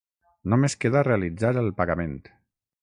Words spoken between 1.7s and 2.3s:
pagament.